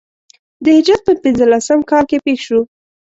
د 0.63 0.65
هجرت 0.77 1.01
په 1.07 1.13
پنځه 1.23 1.45
لسم 1.53 1.79
کال 1.89 2.03
کې 2.09 2.17
پېښ 2.25 2.39
شو. 2.47 2.59